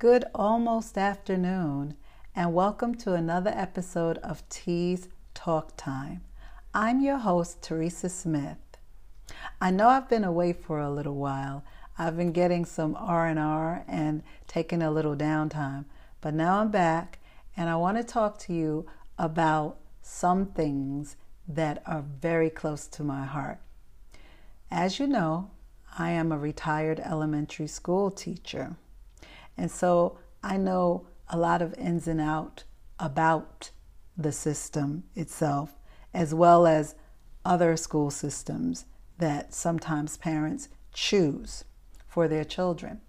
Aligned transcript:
Good 0.00 0.24
almost 0.34 0.96
afternoon, 0.96 1.94
and 2.34 2.54
welcome 2.54 2.94
to 2.94 3.12
another 3.12 3.52
episode 3.54 4.16
of 4.22 4.48
Tea's 4.48 5.08
Talk 5.34 5.76
Time. 5.76 6.22
I'm 6.72 7.02
your 7.02 7.18
host, 7.18 7.60
Teresa 7.60 8.08
Smith. 8.08 8.56
I 9.60 9.70
know 9.70 9.88
I've 9.88 10.08
been 10.08 10.24
away 10.24 10.54
for 10.54 10.80
a 10.80 10.90
little 10.90 11.16
while. 11.16 11.64
I've 11.98 12.16
been 12.16 12.32
getting 12.32 12.64
some 12.64 12.96
R&R 12.98 13.84
and 13.86 14.22
taking 14.46 14.80
a 14.80 14.90
little 14.90 15.14
downtime, 15.14 15.84
but 16.22 16.32
now 16.32 16.60
I'm 16.60 16.70
back 16.70 17.18
and 17.54 17.68
I 17.68 17.76
want 17.76 17.98
to 17.98 18.02
talk 18.02 18.38
to 18.38 18.54
you 18.54 18.86
about 19.18 19.76
some 20.00 20.46
things 20.46 21.16
that 21.46 21.82
are 21.84 22.06
very 22.22 22.48
close 22.48 22.86
to 22.86 23.04
my 23.04 23.26
heart. 23.26 23.58
As 24.70 24.98
you 24.98 25.06
know, 25.06 25.50
I 25.98 26.12
am 26.12 26.32
a 26.32 26.38
retired 26.38 27.00
elementary 27.00 27.66
school 27.66 28.10
teacher. 28.10 28.76
And 29.60 29.70
so 29.70 30.16
I 30.42 30.56
know 30.56 31.06
a 31.28 31.36
lot 31.36 31.60
of 31.60 31.74
ins 31.74 32.08
and 32.08 32.18
out 32.18 32.64
about 32.98 33.70
the 34.16 34.32
system 34.32 35.04
itself, 35.14 35.76
as 36.14 36.34
well 36.34 36.66
as 36.66 36.94
other 37.44 37.76
school 37.76 38.10
systems 38.10 38.86
that 39.18 39.52
sometimes 39.52 40.16
parents 40.16 40.70
choose 40.94 41.64
for 42.06 42.26
their 42.26 42.42
children. 42.42 43.02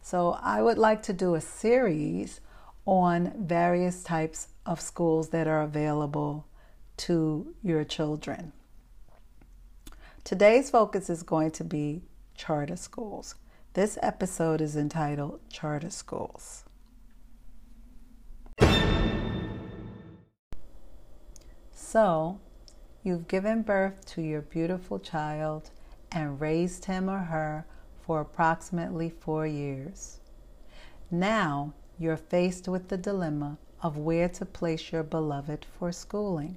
So 0.00 0.38
I 0.40 0.62
would 0.62 0.78
like 0.78 1.02
to 1.02 1.12
do 1.12 1.34
a 1.34 1.42
series 1.42 2.40
on 2.86 3.34
various 3.36 4.02
types 4.02 4.48
of 4.64 4.80
schools 4.80 5.28
that 5.28 5.46
are 5.46 5.60
available 5.60 6.46
to 7.08 7.54
your 7.62 7.84
children. 7.84 8.52
Today's 10.24 10.70
focus 10.70 11.10
is 11.10 11.22
going 11.22 11.50
to 11.50 11.64
be 11.64 12.00
charter 12.34 12.76
schools. 12.76 13.34
This 13.74 13.98
episode 14.02 14.62
is 14.62 14.76
entitled 14.76 15.40
Charter 15.50 15.90
Schools. 15.90 16.64
So, 21.70 22.40
you've 23.02 23.28
given 23.28 23.60
birth 23.60 24.06
to 24.06 24.22
your 24.22 24.40
beautiful 24.40 24.98
child 24.98 25.70
and 26.10 26.40
raised 26.40 26.86
him 26.86 27.10
or 27.10 27.18
her 27.18 27.66
for 28.00 28.22
approximately 28.22 29.10
four 29.10 29.46
years. 29.46 30.20
Now 31.10 31.74
you're 31.98 32.16
faced 32.16 32.68
with 32.68 32.88
the 32.88 32.96
dilemma 32.96 33.58
of 33.82 33.98
where 33.98 34.30
to 34.30 34.46
place 34.46 34.90
your 34.92 35.02
beloved 35.02 35.66
for 35.78 35.92
schooling. 35.92 36.56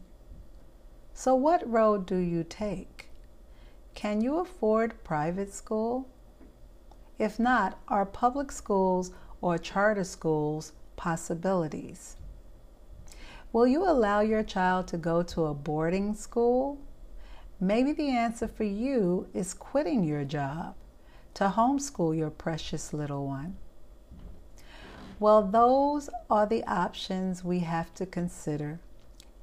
So, 1.14 1.36
what 1.36 1.70
road 1.70 2.06
do 2.06 2.18
you 2.18 2.46
take? 2.46 3.10
Can 3.96 4.22
you 4.22 4.40
afford 4.40 5.04
private 5.04 5.54
school? 5.54 6.08
If 7.22 7.38
not, 7.38 7.78
are 7.88 8.04
public 8.04 8.52
schools 8.52 9.12
or 9.42 9.60
charter 9.60 10.04
schools 10.04 10.72
possibilities? 10.96 12.18
Will 13.54 13.68
you 13.68 13.88
allow 13.88 14.22
your 14.22 14.42
child 14.42 14.88
to 14.88 14.98
go 14.98 15.22
to 15.22 15.46
a 15.46 15.54
boarding 15.54 16.16
school? 16.16 16.80
Maybe 17.60 17.92
the 17.92 18.10
answer 18.10 18.48
for 18.48 18.64
you 18.64 19.28
is 19.36 19.54
quitting 19.54 20.04
your 20.04 20.24
job 20.24 20.74
to 21.36 21.50
homeschool 21.50 22.18
your 22.18 22.32
precious 22.32 22.92
little 22.92 23.28
one. 23.28 23.56
Well, 25.20 25.44
those 25.44 26.10
are 26.28 26.48
the 26.48 26.64
options 26.64 27.44
we 27.44 27.60
have 27.60 27.94
to 27.94 28.08
consider 28.08 28.80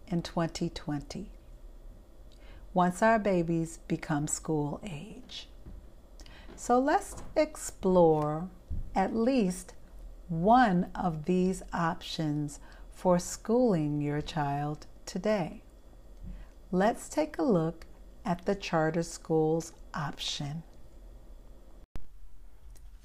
in 0.08 0.22
2020 0.22 1.30
once 2.74 3.02
our 3.02 3.20
babies 3.20 3.78
become 3.86 4.26
school 4.26 4.80
age. 4.82 5.46
So 6.60 6.80
let's 6.80 7.14
explore 7.36 8.48
at 8.92 9.14
least 9.14 9.74
one 10.26 10.90
of 10.92 11.24
these 11.24 11.62
options 11.72 12.58
for 12.90 13.20
schooling 13.20 14.00
your 14.00 14.20
child 14.20 14.88
today. 15.06 15.62
Let's 16.72 17.08
take 17.08 17.38
a 17.38 17.44
look 17.44 17.86
at 18.24 18.44
the 18.44 18.56
charter 18.56 19.04
schools 19.04 19.72
option. 19.94 20.64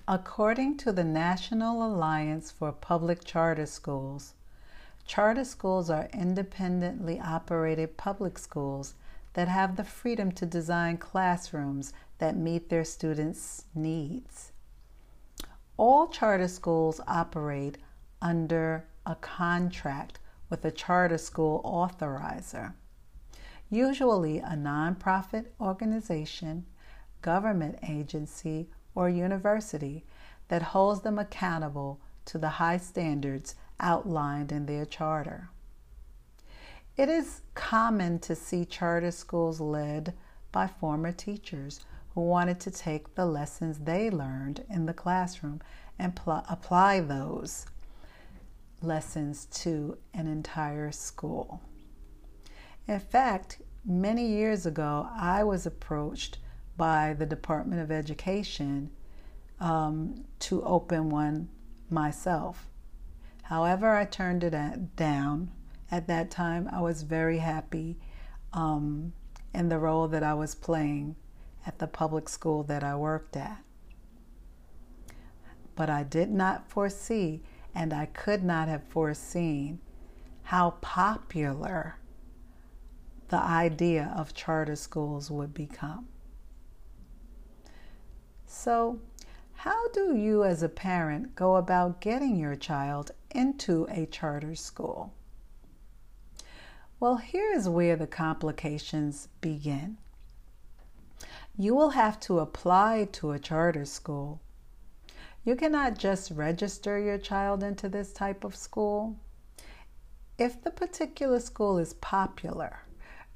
According 0.07 0.77
to 0.77 0.91
the 0.91 1.03
National 1.03 1.85
Alliance 1.85 2.49
for 2.49 2.71
Public 2.71 3.23
Charter 3.23 3.67
Schools, 3.67 4.33
charter 5.05 5.45
schools 5.45 5.91
are 5.91 6.09
independently 6.11 7.19
operated 7.19 7.97
public 7.97 8.39
schools 8.39 8.95
that 9.33 9.47
have 9.47 9.75
the 9.75 9.83
freedom 9.83 10.31
to 10.31 10.45
design 10.47 10.97
classrooms 10.97 11.93
that 12.23 12.37
meet 12.37 12.69
their 12.69 12.85
students' 12.85 13.65
needs. 13.75 14.53
All 15.75 16.07
charter 16.07 16.47
schools 16.47 17.01
operate 17.05 17.77
under 18.21 18.85
a 19.05 19.15
contract 19.15 20.21
with 20.49 20.63
a 20.63 20.71
charter 20.71 21.17
school 21.17 21.61
authorizer, 21.65 22.75
usually 23.69 24.37
a 24.37 24.55
nonprofit 24.55 25.47
organization, 25.59 26.65
government 27.21 27.77
agency, 27.89 28.69
or 28.95 29.09
university 29.09 30.05
that 30.47 30.71
holds 30.71 31.01
them 31.01 31.19
accountable 31.19 31.99
to 32.23 32.37
the 32.37 32.51
high 32.51 32.77
standards 32.77 33.55
outlined 33.81 34.53
in 34.53 34.65
their 34.65 34.85
charter. 34.85 35.49
It 36.95 37.09
is 37.09 37.41
common 37.53 38.19
to 38.19 38.33
see 38.33 38.63
charter 38.63 39.11
schools 39.11 39.59
led 39.59 40.13
by 40.53 40.67
former 40.67 41.11
teachers 41.11 41.81
who 42.13 42.21
wanted 42.21 42.59
to 42.59 42.71
take 42.71 43.15
the 43.15 43.25
lessons 43.25 43.79
they 43.79 44.09
learned 44.09 44.63
in 44.69 44.85
the 44.85 44.93
classroom 44.93 45.61
and 45.97 46.15
pl- 46.15 46.45
apply 46.49 46.99
those 46.99 47.65
lessons 48.81 49.45
to 49.45 49.97
an 50.13 50.27
entire 50.27 50.91
school. 50.91 51.61
In 52.87 52.99
fact, 52.99 53.61
many 53.85 54.27
years 54.27 54.65
ago, 54.65 55.07
I 55.13 55.43
was 55.43 55.65
approached 55.65 56.37
by 56.75 57.13
the 57.13 57.25
Department 57.25 57.81
of 57.81 57.91
Education 57.91 58.91
um, 59.59 60.25
to 60.39 60.63
open 60.63 61.09
one 61.09 61.49
myself. 61.89 62.67
However, 63.43 63.95
I 63.95 64.05
turned 64.05 64.43
it 64.43 64.95
down. 64.95 65.51
At 65.91 66.07
that 66.07 66.31
time, 66.31 66.67
I 66.71 66.81
was 66.81 67.03
very 67.03 67.37
happy 67.37 67.97
um, 68.51 69.13
in 69.53 69.69
the 69.69 69.77
role 69.77 70.07
that 70.07 70.23
I 70.23 70.33
was 70.33 70.55
playing 70.55 71.15
at 71.65 71.79
the 71.79 71.87
public 71.87 72.29
school 72.29 72.63
that 72.63 72.83
I 72.83 72.95
worked 72.95 73.35
at. 73.35 73.63
But 75.75 75.89
I 75.89 76.03
did 76.03 76.29
not 76.29 76.69
foresee, 76.69 77.41
and 77.73 77.93
I 77.93 78.05
could 78.05 78.43
not 78.43 78.67
have 78.67 78.83
foreseen, 78.83 79.79
how 80.43 80.71
popular 80.81 81.97
the 83.29 83.41
idea 83.41 84.13
of 84.15 84.33
charter 84.33 84.75
schools 84.75 85.31
would 85.31 85.53
become. 85.53 86.07
So, 88.45 88.99
how 89.53 89.87
do 89.89 90.15
you 90.15 90.43
as 90.43 90.61
a 90.61 90.69
parent 90.69 91.35
go 91.35 91.55
about 91.55 92.01
getting 92.01 92.35
your 92.35 92.55
child 92.55 93.11
into 93.31 93.87
a 93.89 94.05
charter 94.05 94.55
school? 94.55 95.13
Well, 96.99 97.15
here 97.17 97.51
is 97.51 97.67
where 97.67 97.95
the 97.95 98.07
complications 98.07 99.29
begin. 99.41 99.97
You 101.55 101.75
will 101.75 101.91
have 101.91 102.19
to 102.21 102.39
apply 102.39 103.09
to 103.11 103.31
a 103.31 103.37
charter 103.37 103.85
school. 103.85 104.41
You 105.43 105.55
cannot 105.55 105.99
just 105.99 106.31
register 106.31 106.97
your 106.97 107.19
child 107.19 107.61
into 107.61 107.87
this 107.87 108.11
type 108.11 108.43
of 108.43 108.55
school. 108.55 109.17
If 110.39 110.63
the 110.63 110.71
particular 110.71 111.39
school 111.39 111.77
is 111.77 111.93
popular, 111.93 112.79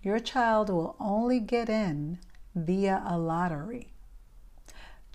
your 0.02 0.18
child 0.18 0.72
will 0.72 0.96
only 1.00 1.40
get 1.40 1.70
in 1.70 2.18
via 2.56 3.04
a 3.06 3.20
lottery. 3.20 3.94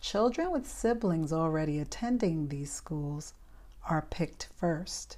Children 0.00 0.52
with 0.52 0.68
siblings 0.68 1.32
already 1.32 1.80
attending 1.80 2.48
these 2.48 2.70
schools 2.70 3.34
are 3.90 4.06
picked 4.10 4.48
first. 4.54 5.16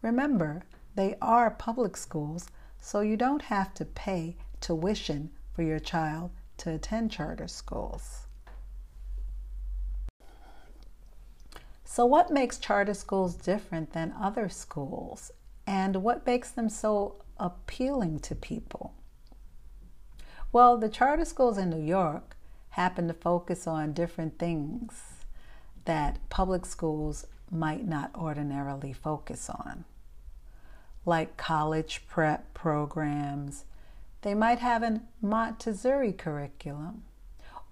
Remember, 0.00 0.62
they 0.94 1.16
are 1.20 1.50
public 1.50 1.96
schools, 1.96 2.46
so 2.80 3.00
you 3.00 3.16
don't 3.16 3.42
have 3.42 3.74
to 3.74 3.84
pay 3.84 4.36
tuition 4.60 5.30
for 5.52 5.62
your 5.64 5.80
child 5.80 6.30
to 6.58 6.70
attend 6.70 7.10
charter 7.10 7.48
schools. 7.48 8.26
So, 11.84 12.04
what 12.04 12.30
makes 12.30 12.58
charter 12.58 12.94
schools 12.94 13.34
different 13.34 13.92
than 13.92 14.14
other 14.20 14.48
schools? 14.48 15.32
And 15.66 15.96
what 15.96 16.26
makes 16.26 16.50
them 16.50 16.68
so 16.68 17.16
appealing 17.38 18.20
to 18.20 18.34
people? 18.34 18.94
Well, 20.52 20.78
the 20.78 20.88
charter 20.88 21.24
schools 21.24 21.58
in 21.58 21.70
New 21.70 21.82
York 21.82 22.36
happen 22.70 23.08
to 23.08 23.14
focus 23.14 23.66
on 23.66 23.92
different 23.92 24.38
things 24.38 25.24
that 25.84 26.18
public 26.28 26.64
schools 26.66 27.26
might 27.50 27.86
not 27.86 28.14
ordinarily 28.14 28.92
focus 28.92 29.50
on, 29.50 29.84
like 31.04 31.36
college 31.36 32.04
prep 32.08 32.52
programs. 32.54 33.64
They 34.28 34.34
might 34.34 34.58
have 34.58 34.82
a 34.82 35.00
Montessori 35.22 36.12
curriculum, 36.12 37.04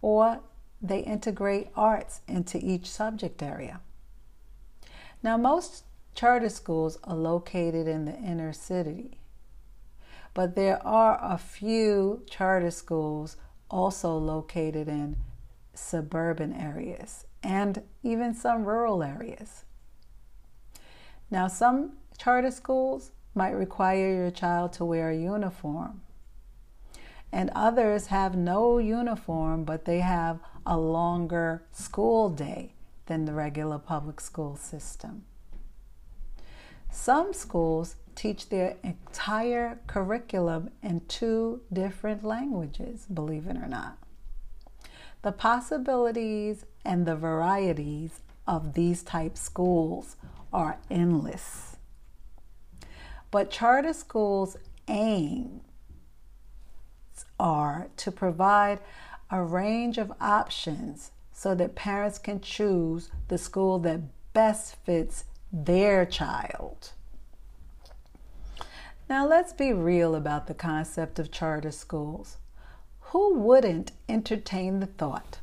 or 0.01 0.41
they 0.81 1.01
integrate 1.01 1.69
arts 1.77 2.23
into 2.27 2.57
each 2.57 2.91
subject 2.91 3.43
area. 3.43 3.81
Now, 5.23 5.37
most 5.37 5.85
charter 6.15 6.49
schools 6.49 6.99
are 7.05 7.15
located 7.15 7.87
in 7.87 8.07
the 8.07 8.17
inner 8.17 8.55
city, 8.55 9.19
but 10.33 10.55
there 10.55 10.83
are 10.83 11.19
a 11.23 11.37
few 11.37 12.23
charter 12.27 12.71
schools 12.71 13.37
also 13.71 14.17
located 14.17 14.89
in 14.89 15.19
suburban 15.75 16.55
areas 16.55 17.27
and 17.43 17.83
even 18.03 18.33
some 18.33 18.65
rural 18.65 19.03
areas. 19.03 19.67
Now, 21.31 21.49
some 21.49 21.99
charter 22.17 22.51
schools 22.51 23.11
might 23.35 23.51
require 23.51 24.11
your 24.15 24.31
child 24.31 24.73
to 24.73 24.87
wear 24.87 25.11
a 25.11 25.19
uniform, 25.19 26.01
and 27.33 27.51
others 27.55 28.07
have 28.07 28.37
no 28.37 28.79
uniform, 28.79 29.65
but 29.65 29.85
they 29.85 30.01
have 30.01 30.39
a 30.65 30.77
longer 30.77 31.63
school 31.73 32.29
day 32.29 32.73
than 33.07 33.25
the 33.25 33.33
regular 33.33 33.79
public 33.79 34.21
school 34.21 34.57
system. 34.57 35.25
Some 36.91 37.33
schools 37.33 37.97
teach 38.15 38.49
their 38.49 38.77
entire 38.83 39.79
curriculum 39.87 40.71
in 40.83 41.01
two 41.07 41.61
different 41.73 42.25
languages, 42.25 43.07
believe 43.13 43.47
it 43.47 43.57
or 43.57 43.69
not. 43.69 43.99
The 45.23 45.33
possibilities 45.33 46.65
and 46.85 47.05
the 47.05 47.17
varieties 47.17 48.21
of 48.47 48.75
these 48.75 49.03
type 49.03 49.37
schools 49.37 50.17
are 50.53 50.79
endless. 50.91 51.77
But 53.31 53.51
charter 53.51 53.93
schools 53.93 54.57
aim 54.89 55.61
are 57.39 57.89
to 57.97 58.11
provide 58.11 58.81
a 59.31 59.43
range 59.43 59.99
of 59.99 60.13
options 60.21 61.11
so 61.33 61.55
that 61.55 61.75
parents 61.75 62.19
can 62.19 62.41
choose 62.41 63.11
the 63.29 63.39
school 63.39 63.79
that 63.81 64.01
best 64.33 64.77
fits 64.85 65.25
their 65.53 66.05
child. 66.05 66.93
Now, 69.09 69.27
let's 69.27 69.53
be 69.53 69.73
real 69.73 70.15
about 70.15 70.47
the 70.47 70.55
concept 70.55 71.19
of 71.19 71.31
charter 71.31 71.71
schools. 71.71 72.39
Who 73.13 73.35
wouldn't 73.35 73.93
entertain 74.09 74.81
the 74.81 74.87
thought 74.87 75.39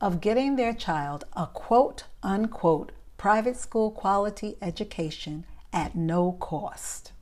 of 0.00 0.20
getting 0.20 0.56
their 0.56 0.72
child 0.72 1.24
a 1.34 1.46
quote 1.46 2.04
unquote 2.22 2.92
private 3.18 3.56
school 3.56 3.90
quality 3.90 4.56
education 4.62 5.44
at 5.72 5.94
no 5.94 6.32
cost? 6.32 7.12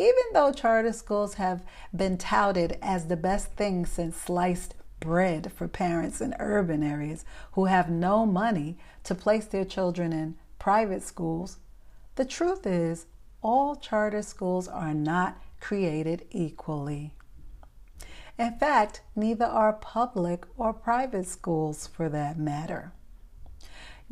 Even 0.00 0.24
though 0.32 0.50
charter 0.50 0.94
schools 0.94 1.34
have 1.34 1.62
been 1.94 2.16
touted 2.16 2.78
as 2.80 3.08
the 3.08 3.18
best 3.18 3.52
thing 3.52 3.84
since 3.84 4.16
sliced 4.16 4.74
bread 4.98 5.52
for 5.52 5.68
parents 5.68 6.22
in 6.22 6.34
urban 6.38 6.82
areas 6.82 7.22
who 7.52 7.66
have 7.66 7.90
no 7.90 8.24
money 8.24 8.78
to 9.04 9.14
place 9.14 9.44
their 9.44 9.66
children 9.66 10.10
in 10.10 10.36
private 10.58 11.02
schools, 11.02 11.58
the 12.14 12.24
truth 12.24 12.66
is 12.66 13.04
all 13.42 13.76
charter 13.76 14.22
schools 14.22 14.68
are 14.68 14.94
not 14.94 15.38
created 15.60 16.26
equally. 16.30 17.12
In 18.38 18.56
fact, 18.58 19.02
neither 19.14 19.44
are 19.44 19.74
public 19.74 20.46
or 20.56 20.72
private 20.72 21.26
schools 21.26 21.86
for 21.86 22.08
that 22.08 22.38
matter. 22.38 22.92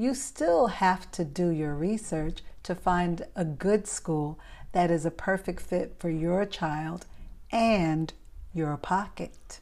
You 0.01 0.15
still 0.15 0.69
have 0.69 1.11
to 1.11 1.25
do 1.25 1.49
your 1.49 1.75
research 1.75 2.45
to 2.63 2.77
find 2.77 3.27
a 3.35 3.45
good 3.45 3.89
school 3.89 4.39
that 4.71 4.93
is 4.93 5.05
a 5.05 5.11
perfect 5.11 5.61
fit 5.61 5.97
for 5.99 6.09
your 6.09 6.47
child 6.47 7.05
and 7.51 8.13
your 8.55 8.77
pocket. 8.77 9.59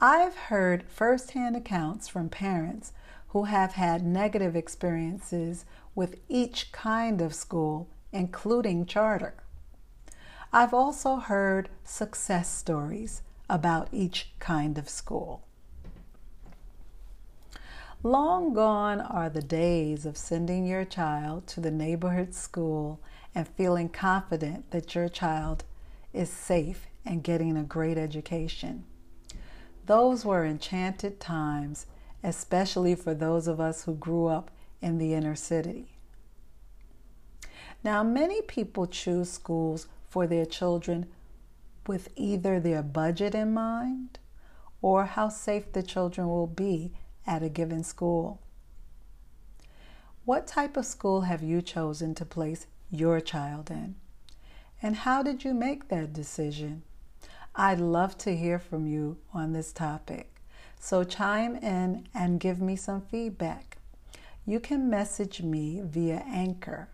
I've 0.00 0.36
heard 0.36 0.84
firsthand 0.88 1.54
accounts 1.54 2.08
from 2.08 2.30
parents 2.30 2.92
who 3.28 3.44
have 3.44 3.72
had 3.72 4.06
negative 4.06 4.56
experiences 4.56 5.66
with 5.94 6.18
each 6.26 6.72
kind 6.72 7.20
of 7.20 7.34
school, 7.34 7.88
including 8.10 8.86
charter. 8.86 9.34
I've 10.50 10.72
also 10.72 11.16
heard 11.16 11.68
success 11.84 12.48
stories 12.50 13.20
about 13.50 13.88
each 13.92 14.30
kind 14.38 14.78
of 14.78 14.88
school. 14.88 15.42
Long 18.04 18.54
gone 18.54 19.00
are 19.00 19.28
the 19.28 19.42
days 19.42 20.06
of 20.06 20.16
sending 20.16 20.64
your 20.64 20.84
child 20.84 21.48
to 21.48 21.60
the 21.60 21.72
neighborhood 21.72 22.32
school 22.32 23.00
and 23.34 23.48
feeling 23.48 23.88
confident 23.88 24.70
that 24.70 24.94
your 24.94 25.08
child 25.08 25.64
is 26.12 26.30
safe 26.30 26.86
and 27.04 27.24
getting 27.24 27.56
a 27.56 27.64
great 27.64 27.98
education. 27.98 28.84
Those 29.86 30.24
were 30.24 30.44
enchanted 30.44 31.18
times, 31.18 31.86
especially 32.22 32.94
for 32.94 33.14
those 33.14 33.48
of 33.48 33.58
us 33.58 33.82
who 33.82 33.96
grew 33.96 34.26
up 34.26 34.52
in 34.80 34.98
the 34.98 35.12
inner 35.12 35.34
city. 35.34 35.88
Now, 37.82 38.04
many 38.04 38.42
people 38.42 38.86
choose 38.86 39.28
schools 39.28 39.88
for 40.08 40.28
their 40.28 40.46
children 40.46 41.06
with 41.88 42.10
either 42.14 42.60
their 42.60 42.82
budget 42.84 43.34
in 43.34 43.52
mind 43.52 44.20
or 44.80 45.06
how 45.06 45.28
safe 45.30 45.72
the 45.72 45.82
children 45.82 46.28
will 46.28 46.46
be 46.46 46.92
at 47.28 47.44
a 47.44 47.48
given 47.48 47.84
school. 47.84 48.40
What 50.24 50.48
type 50.48 50.76
of 50.76 50.86
school 50.86 51.20
have 51.22 51.42
you 51.42 51.62
chosen 51.62 52.14
to 52.16 52.24
place 52.24 52.66
your 52.90 53.20
child 53.20 53.70
in? 53.70 53.94
And 54.82 54.96
how 54.96 55.22
did 55.22 55.44
you 55.44 55.54
make 55.54 55.88
that 55.88 56.12
decision? 56.12 56.82
I'd 57.54 57.80
love 57.80 58.18
to 58.18 58.36
hear 58.36 58.58
from 58.58 58.86
you 58.86 59.18
on 59.32 59.52
this 59.52 59.72
topic. 59.72 60.34
So 60.80 61.04
chime 61.04 61.56
in 61.56 62.08
and 62.14 62.40
give 62.40 62.60
me 62.60 62.76
some 62.76 63.02
feedback. 63.02 63.78
You 64.46 64.58
can 64.60 64.88
message 64.88 65.42
me 65.42 65.80
via 65.84 66.24
Anchor 66.26 66.88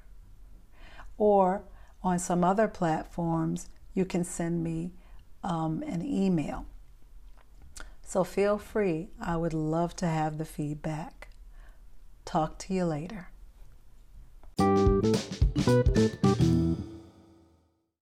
or 1.17 1.63
on 2.03 2.19
some 2.19 2.45
other 2.45 2.69
platforms, 2.69 3.69
you 3.95 4.05
can 4.05 4.25
send 4.25 4.63
me 4.63 4.93
um, 5.43 5.83
an 5.87 6.05
email. 6.05 6.67
So 8.05 8.23
feel 8.23 8.59
free. 8.59 9.09
I 9.21 9.37
would 9.37 9.55
love 9.55 9.97
to 9.97 10.07
have 10.07 10.39
the 10.39 10.45
feedback. 10.45 11.29
Talk 12.25 12.59
to 12.59 12.75
you 12.75 12.85
later. 12.85 13.29